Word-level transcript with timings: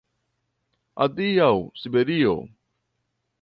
Adiaŭ, 1.05 1.51
Siberio!” 1.83 2.35